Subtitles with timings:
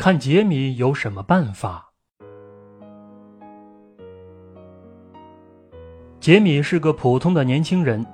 [0.00, 1.90] 看杰米有什么办法。
[6.20, 8.06] 杰米是个普通的年轻人，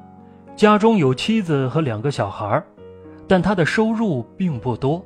[0.56, 2.64] 家中有妻子和两个小孩，
[3.28, 5.04] 但他的收入并不多。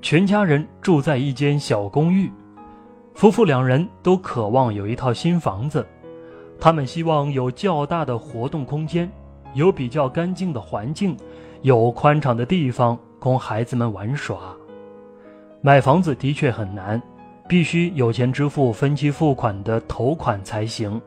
[0.00, 2.30] 全家人住在一间小公寓，
[3.14, 5.84] 夫妇两人都渴望有一套新房子。
[6.60, 9.10] 他们希望有较大的活动空间，
[9.54, 11.16] 有比较干净的环境，
[11.62, 14.38] 有宽敞的地方供孩子们玩耍。
[15.62, 17.00] 买房子的确很难，
[17.48, 21.00] 必须有钱支付分期付款的头款才行。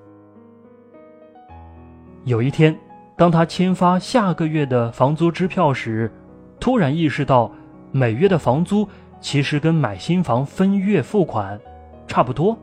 [2.23, 2.77] 有一天，
[3.17, 6.11] 当他签发下个月的房租支票时，
[6.59, 7.51] 突然意识到。
[7.95, 8.89] 每月的房租
[9.21, 11.61] 其实跟买新房分月付款
[12.07, 12.57] 差不多。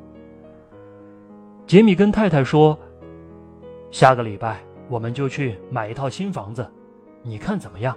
[1.68, 2.76] 杰米跟太太说
[3.92, 6.68] ：“下个礼拜我们就去买一套新房子，
[7.22, 7.96] 你看怎么样？”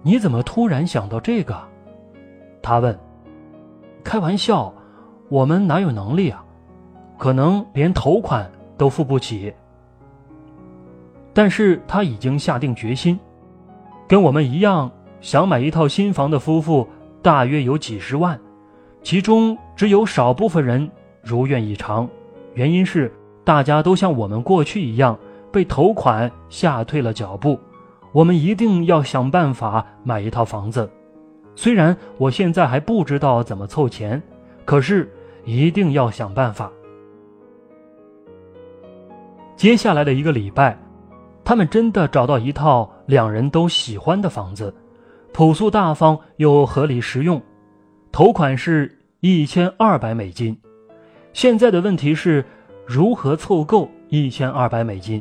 [0.00, 1.54] 你怎么突然想到这个？
[2.68, 2.98] 他问。
[4.04, 4.70] 开玩笑，
[5.30, 6.44] 我们哪有能力啊？
[7.16, 9.54] 可能连头款都付不起。
[11.32, 13.18] 但是他已经下定决心，
[14.06, 14.90] 跟我们一样。
[15.22, 16.86] 想买一套新房的夫妇
[17.22, 18.38] 大约有几十万，
[19.02, 20.90] 其中只有少部分人
[21.22, 22.06] 如愿以偿。
[22.52, 23.10] 原因是
[23.44, 25.18] 大家都像我们过去一样
[25.50, 27.58] 被头款吓退了脚步。
[28.12, 30.88] 我们一定要想办法买一套房子，
[31.58, 34.22] 虽然我现在还不知道怎么凑钱，
[34.64, 35.12] 可是
[35.44, 36.70] 一定要想办法。
[39.56, 40.78] 接下来的一个礼拜，
[41.42, 44.72] 他们真的找到一套两人都喜欢的房子。
[45.32, 47.42] 朴素大方又合理实用，
[48.12, 50.56] 头款是一千二百美金。
[51.32, 52.44] 现在的问题是，
[52.86, 55.20] 如何凑够一千二百美金？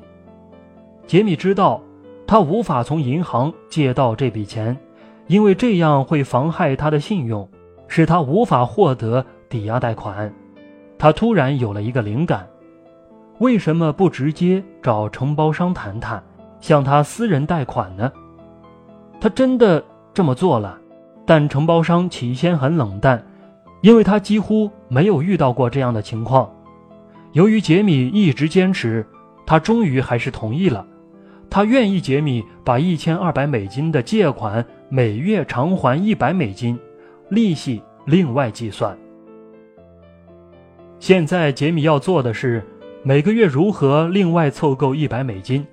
[1.07, 1.81] 杰米知道，
[2.27, 4.77] 他无法从银行借到这笔钱，
[5.27, 7.47] 因为这样会妨害他的信用，
[7.87, 10.33] 使他无法获得抵押贷款。
[10.97, 12.47] 他突然有了一个灵感：
[13.39, 16.23] 为什么不直接找承包商谈谈，
[16.59, 18.11] 向他私人贷款呢？
[19.21, 19.83] 他真的。
[20.13, 20.75] 这么做了，
[21.27, 23.23] 但承包商起先很冷淡，
[23.81, 26.51] 因为他几乎没有遇到过这样的情况。
[27.33, 29.05] 由于杰米一直坚持，
[29.45, 30.83] 他终于还是同意了。
[31.51, 36.79] 他愿意杰米把一千二百美金的借款每月偿还一百美金，
[37.29, 38.97] 利息另外计算。
[40.99, 42.63] 现在杰米要做的是
[43.03, 45.65] 每个月如何另外凑够一百美金。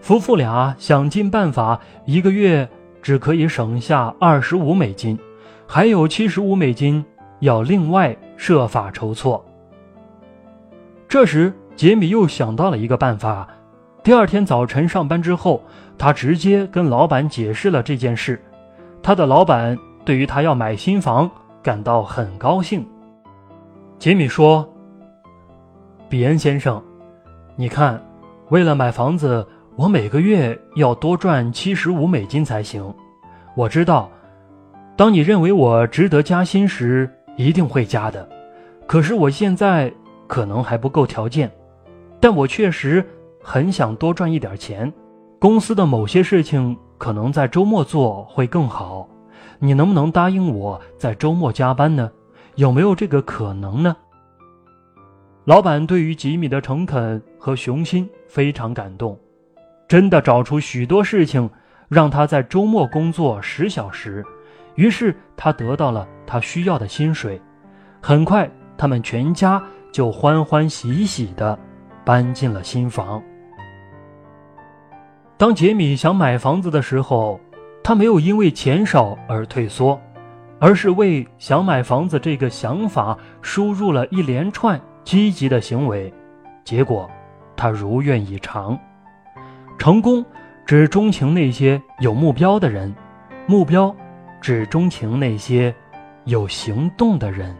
[0.00, 2.68] 夫妇俩想尽办法，一个月。
[3.04, 5.18] 只可以省下二十五美金，
[5.66, 7.04] 还有七十五美金
[7.40, 9.44] 要另外设法筹措。
[11.06, 13.46] 这时，杰米又想到了一个办法。
[14.04, 15.62] 第二天早晨上班之后，
[15.96, 18.38] 他直接跟老板解释了这件事。
[19.02, 21.30] 他的老板对于他要买新房
[21.62, 22.86] 感到很高兴。
[23.98, 24.70] 杰米说
[26.06, 26.82] ：“比恩先生，
[27.56, 27.98] 你看，
[28.50, 29.44] 为了买房子。”
[29.76, 32.94] 我每个月要多赚七十五美金才行。
[33.56, 34.08] 我知道，
[34.94, 38.28] 当你认为我值得加薪时，一定会加的。
[38.86, 39.92] 可是我现在
[40.28, 41.50] 可能还不够条件，
[42.20, 43.04] 但我确实
[43.46, 44.90] 很想多赚一点钱。
[45.38, 49.06] 公司的某些事情可能在周末做会更好。
[49.58, 52.10] 你能不能答应我在周末加班呢？
[52.54, 53.94] 有没有这个可能呢？
[55.44, 59.18] 老板对于吉米的诚恳和雄心非常感动。
[59.86, 61.48] 真的找出许多事情，
[61.88, 64.24] 让他在周末工作十小时，
[64.76, 67.40] 于是他得到了他需要的薪水。
[68.00, 69.62] 很快，他们全家
[69.92, 71.58] 就欢欢喜喜的
[72.04, 73.22] 搬进了新房。
[75.36, 77.40] 当杰米想买房子的时候，
[77.82, 80.00] 他没有因为钱少而退缩，
[80.60, 86.12] 而是为想买房子这个想法输入了一连串积极的行为，
[86.64, 87.10] 结果
[87.56, 88.78] 他如愿以偿。
[89.76, 90.24] 成功
[90.64, 92.94] 只钟情那些有目标的人，
[93.46, 93.94] 目标
[94.40, 95.74] 只钟情那些
[96.24, 97.54] 有行动的人。